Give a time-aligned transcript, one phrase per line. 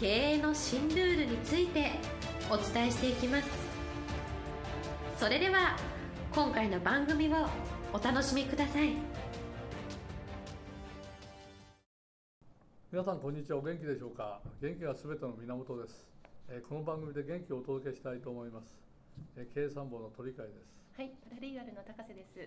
[0.00, 1.90] 経営の新ルールについて
[2.48, 3.48] お伝えしていきます。
[5.18, 5.76] それでは
[6.32, 7.48] 今回の番組を
[7.92, 8.92] お楽しみください。
[12.92, 13.58] 皆さんこんにちは。
[13.58, 14.40] お元気でしょうか？
[14.62, 16.06] 元気がすべての源です、
[16.48, 18.78] えー、この番組で元気をお届けしたいと思います、
[19.36, 20.78] えー、経営参謀の鳥海です。
[20.96, 22.38] はいパラリーガルの高瀬です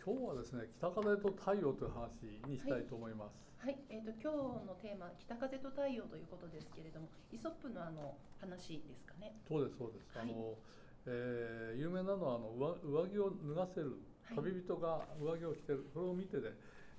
[0.00, 3.44] 今日はですね北風と太陽という話にしたいと思います。
[3.60, 9.36] はい、はい、えっ、ー、と今日のテーマ北風と太陽ということですけれども、イソップのあの話ですかね。
[9.44, 10.16] そうですそうです。
[10.16, 10.56] はい、あの、
[11.04, 14.00] えー、有名なのはあの上上着を脱がせる
[14.34, 16.48] 旅人が上着を着てる、これを見てで、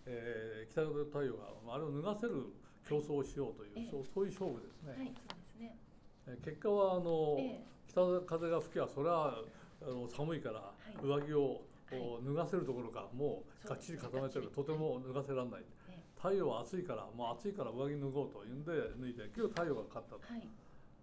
[0.05, 2.53] えー、北風と太陽があれを脱がせる
[2.85, 4.93] 競争をしようという、はい、そうそういう勝負ですね。
[4.93, 5.77] はい、そうですね。
[6.45, 7.33] 結果はあの、
[7.89, 9.41] 北風が吹きはそれは
[9.81, 10.69] あの寒いから
[11.01, 11.61] 上着を
[11.91, 15.65] こう脱がせるところかもうがっちり固めてるとても脱がせられない、
[16.15, 20.21] 太陽は暑いからもう暑いから上着脱ごうというんで脱いで今日太陽が勝ったと。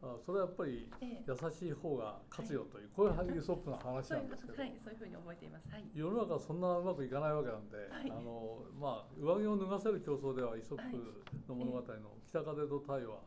[0.01, 11.03] あそれはやっぱり優しい方が勝つよという、こういうイソップの話なんですけど、はい、そういうふうに覚えています、はい、世の中はそんなうまくいかないわけなんで、はい、あのまあ、上着を脱がせる競争ではイソップ
[11.49, 11.83] の物語の
[12.31, 13.19] 「北風と太陽は」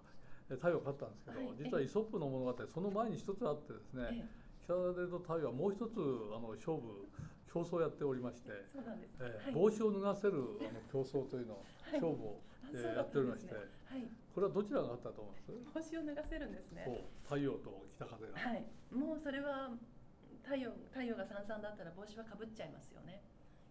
[0.47, 4.27] 太陽勝ったんですけど、実はイソップの物語その前に一つあってですね、
[4.63, 5.99] 北風と太陽はもう一つ
[6.35, 7.07] あの勝負
[7.51, 8.49] 競争をやっておりまして、
[9.19, 12.39] えー、帽子を脱がせるあの競争というのを、勝負を、
[12.71, 13.51] えー、やっておりまして、
[14.33, 15.35] これはどちらがあったと思い
[15.75, 15.91] ます？
[15.91, 16.87] 帽子を脱がせるんですね。
[17.23, 18.63] 太陽と北風が、はい、
[18.95, 19.71] もうそれは
[20.43, 23.21] 太陽太陽がさんさんだったら帽子はかぶっちゃいますよね。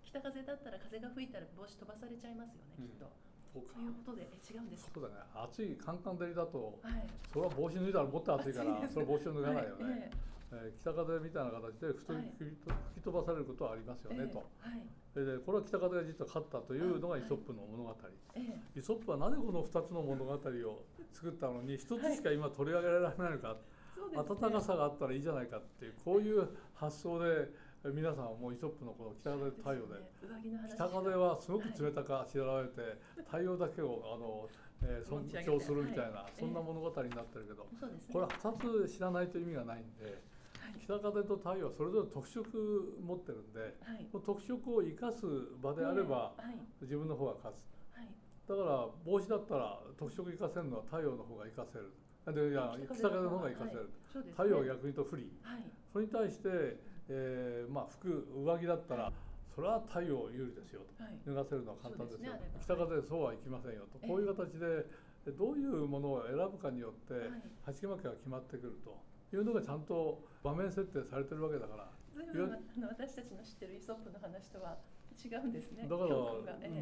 [0.04, 3.08] 北風だったら風が吹いたら帽子飛ばされちゃいますよね、きっと。
[3.54, 3.80] そうか。
[3.80, 5.14] いうことでえ違うんですそうだね。
[5.34, 9.84] 暑いカンカン照りだと、はい、それは帽子脱いだらもっと暑いから、それ帽子を脱がないよね。
[9.84, 14.42] はい、えー、北風みたいな形で吹き飛ばされることはありますよね、と、
[15.14, 17.94] えー、でこれは北風が実は勝ったというのがイソップの物語、
[18.76, 20.38] イソップはなぜこの2つの物語を
[21.12, 23.56] 作ったのに1つしか今取り上げられないのか、
[24.16, 27.48] 温かさがあったらいいじゃないかっていうこういう発想で
[27.84, 29.94] 皆さんはもうイソップのこの北風太陽で。
[30.74, 32.74] 北風はすごく冷たくあしらわれて
[33.24, 34.48] 太陽だけをあの、
[34.82, 37.66] えー、 尊重するみたいなそんな物語になってるけど。
[38.12, 40.29] これは2つ知らないと意味がないんで。
[40.78, 45.26] 北風と太陽はそれぞれ特色持ってるんで、はい、特色を生かす
[45.62, 47.58] 場であれば、はい、自分の方が勝つ、
[47.96, 48.08] はい、
[48.48, 51.92] だから帽子だったら特色生かせるのは太陽の方が生かせる。
[52.20, 54.26] でいや北風の方が生かせる、はい。
[54.26, 55.32] ね、太陽は逆に言うと不利、
[55.92, 56.76] それに対して、
[57.08, 59.12] えーまあ、服上着だったら、
[59.54, 64.86] それは太陽有利ですよと、脱がせるのは簡単ですよ、ね、北風でそうはいきませんよと、こういう形で
[65.32, 67.14] どういうものを選ぶかによって、
[67.64, 69.09] 鉢巻きが決まってくると。
[69.36, 71.84] いうのがちゃんと場面設定されてるわけだから。
[71.84, 74.76] あの私たちの知ってるイソップの話とは
[75.16, 75.86] 違うんですね。
[75.88, 76.16] だから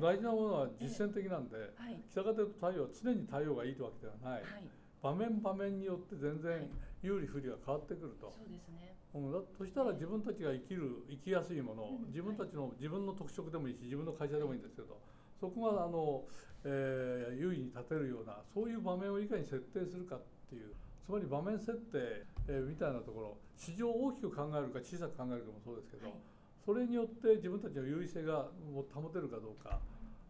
[0.00, 2.00] 大事なものは実践的なんで、ええ。
[2.10, 4.64] 北風と太陽は常に太陽がいいというわけではない、はい、
[5.02, 6.68] 場面場面によって全然
[7.02, 14.98] 有利不利が変わってくると、そうですね、うん、だとしたら自分たちが生きる生きやすいもの、自分たちの、自分の特色でもいいし自分の会社でもいいんですけど、
[15.38, 16.24] そこがあの、
[16.64, 20.74] えー、優位に立てるようなそういう場面をいかに設定するかっていう。
[21.08, 23.36] つまり場面設定、えー、みたいなところ。
[23.56, 26.16] 市場を大きく考えるか小さく考えるかもそうですけど、はい、
[26.64, 28.46] それによって自分たちの優位性が
[28.94, 29.80] 保てるかどうか。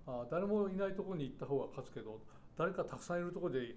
[0.06, 2.18] あ誰もいないところに行った方が勝つけど
[2.56, 3.76] 誰かたくさんいるところで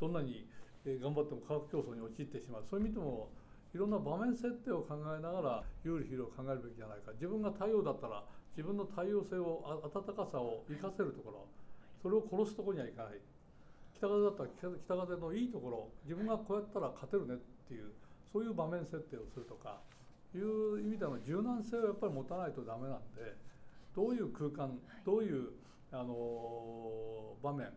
[0.00, 0.48] どんなに
[0.86, 2.64] 頑張っても価格競争に陥ってしまう。
[2.64, 3.28] そういう意味でも
[3.74, 7.12] いろんな場面設定を考えながら有利不利を考えるべきじゃないか。
[7.12, 8.24] 自分が太陽だったら
[8.56, 9.60] 自分の太陽性を
[9.92, 11.46] 暖かさを生かせるところ。
[12.02, 13.20] それを殺すところにはいかない。
[13.92, 15.88] 北風だったら北風のいいところ。
[16.04, 17.36] 自分がこうやったら勝てるね
[17.68, 17.92] っていう
[18.32, 19.80] そういう場面設定をするとか
[20.34, 23.36] いう意味での柔軟性をやっぱり持たないとダメなんで
[23.94, 25.52] どういう空間どういう
[25.92, 27.68] あの場面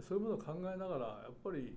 [0.00, 1.76] そういうものを考えながらやっぱり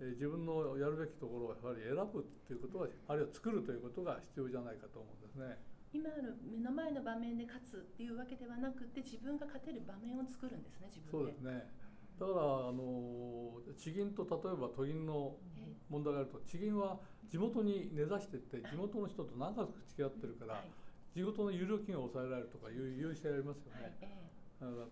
[0.00, 5.58] 自分のやるべきところをやはり選ぶっていうことがあるいは作るということが必要じゃないかと思うんですね。
[5.94, 11.10] 今ある目の前の場面で勝つっていうわけではなくて自分が勝てる場面を作るんですね自分で。
[11.10, 11.70] そうですね
[12.18, 15.36] だからあの地銀と例えば都銀の
[15.90, 20.62] 問題があると地銀は地元に根ざしていって地元の人と長く付き合ってるから、
[21.14, 24.24] 地元の有料金を抑えられるとかいう優位性ありますよね。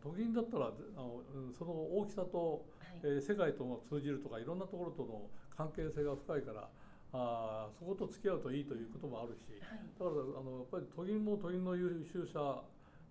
[0.02, 1.22] 都銀だったらあの
[1.56, 6.68] その大きさと、はい、えー、世界とも通じるとかいろんなところとの関係性が深いから
[7.12, 12.62] あそこと付き合うといいということもあるし、はい、だからあのやっぱり都銀も都銀の優秀さ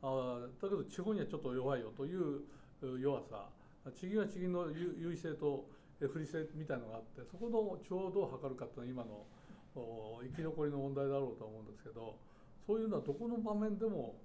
[0.03, 2.41] あだけど地方にはちょっと弱いよという
[2.99, 3.47] 弱さ
[3.89, 5.65] 地銀は地銀の優位性と
[5.99, 12.17] 不利性みたいなのがあってそこのちょうどを測るかっていうのは今の生き残りの問題だろうと思うんですけど
[12.65, 14.15] そういうのはどこの場面でも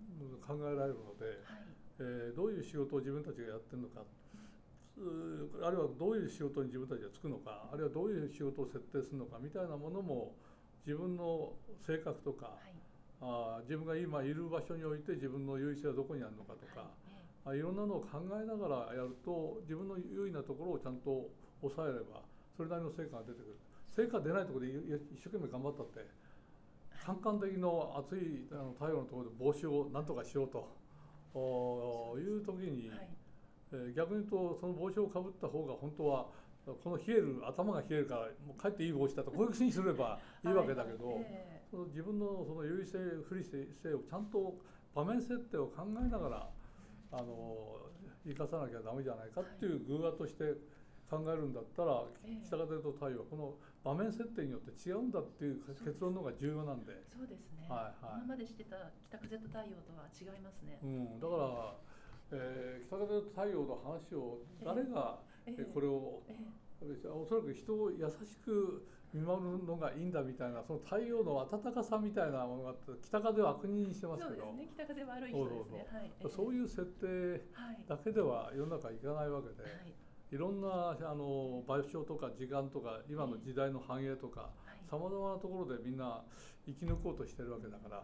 [0.46, 1.64] 考えられるので、はい、
[2.00, 4.04] えー、どういう仕事を自分たちがやってるのか
[4.96, 10.32] あるいはどういう仕事に自分たちがつくのかあるいはどういう仕事を設定するのかみたいなものも
[10.86, 11.52] 自分の
[11.84, 12.72] 性格とか、はい、
[13.20, 17.15] あ自分が今いる場所において自分の優位性はどこにあるのかとか、はい、
[17.54, 22.22] いろんなのを考えながらやると自分の優位なところをちゃんと抑えれば
[22.56, 23.56] それなりの成果が出てくる。
[23.96, 24.72] 成果出ないところで
[25.14, 26.06] 一生懸命頑張ったって
[27.04, 28.44] 感覚的の熱い
[28.74, 32.90] 太陽のところで帽子をなんとかしようという時に、
[33.94, 36.26] 逆に言うとその帽子をかぶった方が本当は
[36.82, 40.50] この冷える頭が冷えるからもう帰っていい帽子だとこういうふうにすればい。
[40.50, 41.24] いわけだけど、はい。
[41.28, 44.58] えー、その自分のその優位性不利性をちゃんと
[44.94, 46.48] 場面設定を考えながら
[47.16, 47.80] あの
[48.26, 50.44] 生かさなきゃダメじゃないかっていう偶話として
[51.08, 52.02] 考えるんだったら、
[52.44, 53.54] 北風と太陽はこの
[53.84, 56.92] 場面設定によって違うんだっていう結論の方が重要なんで。
[57.06, 61.74] そうですね、はいはい、今までしてた北風と太陽とは違いますね、うん、だから、
[62.32, 74.44] えー、北風と太陽の話を誰が、えー、これを、えー、おそらく人を優しく見守るのがいいんだみたいなその太陽の温かさみたいなものがあって北風を悪人にしてますけど。
[74.44, 75.86] そうですね北風悪い人ですね。
[76.28, 77.40] そういう設定
[77.88, 79.62] だけでは世の中いかないわけで。
[79.62, 79.94] はい。
[80.32, 84.50] いろんなあの場所とか時間とか今の時代の繁栄とか
[84.90, 86.22] さまざまなところでみんな
[86.66, 88.02] 生き抜こうとしてるわけだから、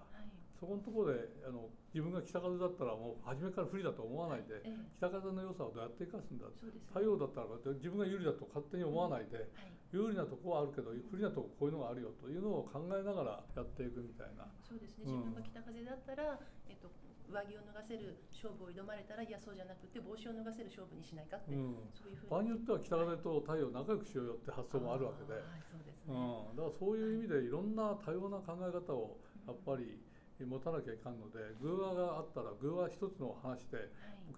[0.62, 4.62] そこのところであの自分が北風だったらもう初めから不利だと思わないで、
[5.02, 6.46] 北風の良さをどうやって生かすんだ、
[6.94, 9.50] 太陽だったら自分が有利だと勝手に思わないで、
[9.90, 14.46] 有利なとこはあるけど不利なとここういうのがあるよというのを考えながらやっていくみたいな。
[14.62, 16.38] そうですね、自分が北風だったら、
[16.70, 16.86] えっと
[17.26, 22.30] 上着を脱がせる勝負を挑まれたらいやそうじゃなくて帽子を脱がせる勝負にしないかって、うん、そういうふうに。
[22.30, 25.64] 場合によっては北風と太陽仲良くしようよって発想もあるわけで、はい。
[25.64, 26.12] そうですね。
[26.12, 29.16] うん、だからそういう意味でいろんな多様な考え方を
[29.48, 29.96] やっぱり
[30.40, 33.92] 持たなきゃいかんので偶話があったら偶話一つの話で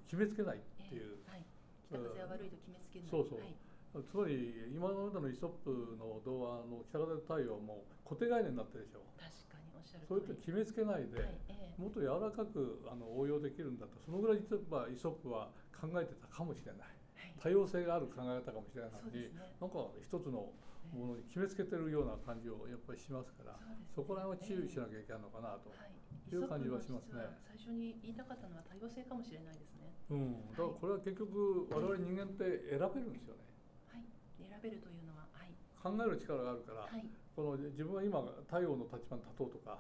[0.05, 1.45] 決めつけないっていう、はい
[1.91, 3.09] えーはい、北風は悪いと決めつけない。
[3.11, 3.57] そうそう、はい。
[4.03, 9.07] つまり今までのイソップの童話の北風太陽も固定概念になってるでしょ。
[9.17, 11.39] 確かにおっしゃるそうやって決めつけないで、はい。
[11.49, 16.99] えもっと柔らかくあの応用できるんだとそのぐらい実はイソップは考えてたかもしれない、
[17.43, 19.31] 多様性がある考え方かもしれないのに、ね、
[19.61, 20.51] なんか一つの
[20.93, 23.57] ものに決めつけてるような感じをやっぱりしますから
[23.95, 25.71] そ,、こら辺は注意しなきゃいけないのかなと。
[25.71, 26.05] い。
[26.37, 27.23] う感じはしますね。
[27.39, 29.93] 最初に言いたかったのは多様性かもしれないですね。
[30.11, 33.45] うん、だからこれは結局我々人間って選べるんですよね。
[33.93, 34.05] はい、
[34.41, 37.05] 選べるというのは、はい、考える力があるから、はい、
[37.37, 39.79] この自分は今太陽の立場に立とうとか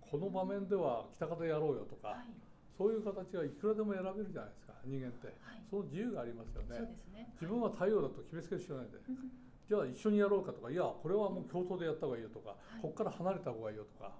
[0.00, 2.32] この場面では北風やろうよとか、はい、
[2.76, 6.76] そういう形がいくらでも選べるじゃないですか人間って、はい、その自由がありますよね、
[7.14, 8.98] ね、自分は太陽だと決めつける必要ないんで、
[9.72, 12.52] じゃあ一緒にやろうかとかいやこれはもう共闘でやった方がいいよとか、
[12.82, 14.12] ここから離れた方がいいよとか、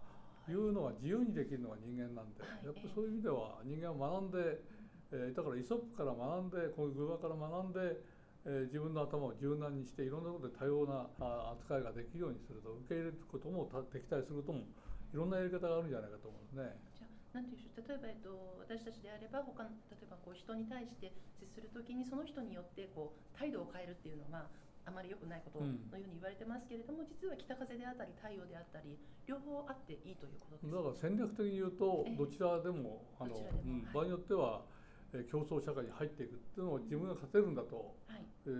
[0.49, 0.57] い。
[0.57, 4.65] うのは自由にできるのが人間なんで、やっぱりそういう意味では人間は学んで、
[5.13, 8.01] えー、だからイソップから学んでこういう偶話から学んで
[8.43, 11.07] えー、自分の頭を柔軟にしていろんなことで多様な
[11.55, 14.67] 扱いができるようにすると受け入れることも敵対することも
[15.15, 16.75] いろんなやり方があるんじゃないかと思うんですね。
[16.99, 24.51] じゃなんていう例えば、えっと、私たちであれば他の例えばこう人に対して接するときにその人によってこう態度を変えるっていうのは
[24.85, 34.67] あまり良くないことのように言われてますけれども、うん、実は北風であったり太陽であったり両方あっていいということです、だから戦略的に言うとどちらでも、えー、あの、うん、場合によっては、
[35.15, 38.51] えー、競争社会に入っていくっていうのを自分が勝てるんだと、はい、え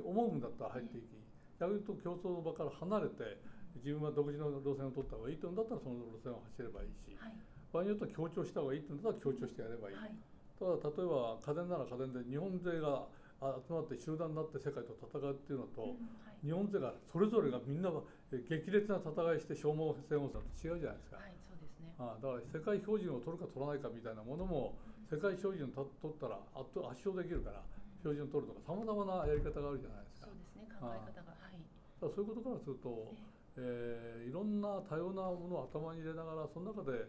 [0.00, 1.16] ー、思うんだったら入っていき、
[1.56, 3.40] 逆に言うと競争の場から離れて
[3.80, 7.32] 自分は独自の路線を取った方がいいというんだったらその路線を走ればいいし、はい、
[7.72, 10.12] 場合によっては強調した方がいいというんだったら強調してやればいい、はい、
[10.58, 13.06] ただ例えば家電なら家電で日本勢が
[13.40, 17.88] 集まって集団になって世界と戦うっていうのと、うんはい、日本勢がそれぞれがみんな
[18.28, 24.76] 激烈な戦いして消耗戦をすると違うじゃないですか、はいそうですね、あだから世界標準を取るか取らないかみたいなものも、
[25.08, 27.64] 世界標準を取ったら圧圧勝できるから、
[28.04, 30.28] 標準を取るとかさまざまなやり方があるじゃないですか。
[30.28, 31.60] そうですね考え方が、はい、
[32.00, 33.30] そういうことからすると、えー
[33.60, 37.04] えー、いろんな多様なものを頭に入れながらその中で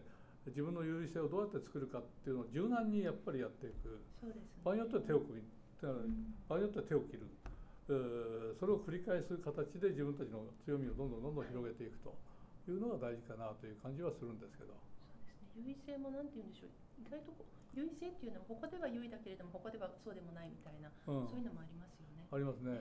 [0.46, 4.34] 自分の有利性をどうやって作るかっていうのを柔軟にやっぱりやっていく、ね、
[4.64, 5.42] 場合によっては手を組み、
[5.90, 7.26] うん、場合によっては手を切る、
[7.90, 12.14] えー、それを繰り返す形で自分たちの強みをどんどんどんどん広げていくと
[12.70, 14.78] いうのが大事かなという感じはするんですけど。
[14.78, 15.74] そうですね。
[15.74, 17.02] 優位性もなんて言うんでしょう。
[17.02, 17.34] 意外と
[17.74, 22.28] 優位性っていうのはここでは優位だけれどもここではそうでもないみたいな、うん、そういうのもありますよね。
[22.30, 22.78] ありますね。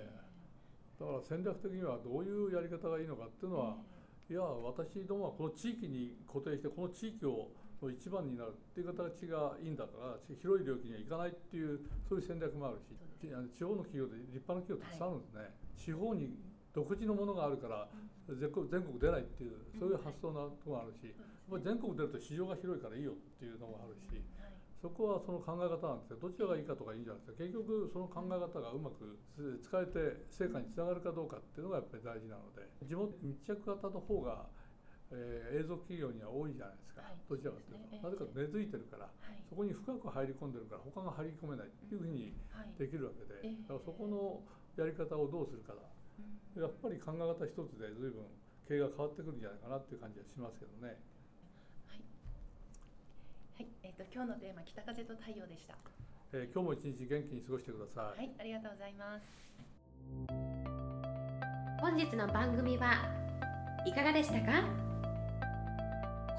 [1.00, 3.82] だから戦略的にはどういうやり方がいいのかっていうのは、
[4.30, 7.50] いや私どもはこの地域に固定してこの地域を
[7.90, 12.94] 一番になるっていう形がいいんだから広い領域には行かないっていうそういう戦略もあるし
[13.58, 16.38] 地方の企業で立派な企業たくさんあるんですね、はい、地方に
[16.74, 17.88] 独自のものがあるから
[18.30, 21.10] 全国出ないっていうそういう発想なところがあるし、
[21.50, 24.22] はい、全国出ると市場が広いからいいよっていうのもあるし、
[24.82, 29.20] そこはその考え方なんですけどどちらがいいかとかいいんじゃなくて結局その考え方がうまく
[29.62, 34.48] 使えて成果につながるかどうかっていうのがやっぱり大事なので地元密着型の方が
[35.12, 42.32] えー、映像企業には多いじゃないですか、はい、どちらかというと、ね、なぜか根付いてるから、はい、そこに深く入り込んでるから他が入り込めないっていうふうに
[42.80, 44.40] できるわけで、はい、だからそこの
[44.80, 45.84] やり方をどうするかだ、
[46.56, 48.24] やっぱり考え方一つで随分
[48.68, 50.96] 経営が変わってくるんじゃないかなっていう感じはしますけどね。
[51.88, 51.96] は
[53.64, 55.76] い、えっ、ー、と今日のテーマ北風と太陽でした。
[56.32, 58.18] えー、今日も一日元気に過ごしてください。
[58.18, 59.28] はい、ありがとうございます。
[61.82, 62.96] 本日の番組は
[63.86, 64.91] いかがでしたか？